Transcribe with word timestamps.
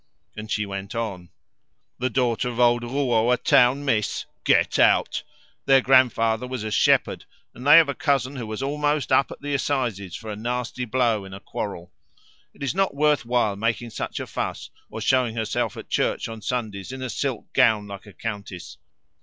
And 0.35 0.49
she 0.49 0.65
went 0.65 0.95
on 0.95 1.29
"The 1.99 2.09
daughter 2.09 2.49
of 2.49 2.59
old 2.59 2.81
Rouault 2.81 3.29
a 3.33 3.37
town 3.37 3.85
miss! 3.85 4.25
Get 4.43 4.79
out! 4.79 5.21
Their 5.65 5.79
grandfather 5.81 6.47
was 6.47 6.63
a 6.63 6.71
shepherd, 6.71 7.25
and 7.53 7.67
they 7.67 7.77
have 7.77 7.87
a 7.87 7.93
cousin 7.93 8.35
who 8.35 8.47
was 8.47 8.63
almost 8.63 9.11
had 9.11 9.19
up 9.19 9.29
at 9.31 9.41
the 9.41 9.53
assizes 9.53 10.15
for 10.15 10.31
a 10.31 10.35
nasty 10.35 10.85
blow 10.85 11.23
in 11.23 11.35
a 11.35 11.39
quarrel. 11.39 11.91
It 12.51 12.63
is 12.63 12.73
not 12.73 12.95
worth 12.95 13.25
while 13.25 13.55
making 13.55 13.91
such 13.91 14.19
a 14.19 14.25
fuss, 14.25 14.71
or 14.89 15.01
showing 15.01 15.35
herself 15.35 15.77
at 15.77 15.87
church 15.87 16.27
on 16.27 16.41
Sundays 16.41 16.91
in 16.91 17.03
a 17.03 17.07
silk 17.11 17.53
gown 17.53 17.85
like 17.85 18.07
a 18.07 18.13
countess. 18.13 18.79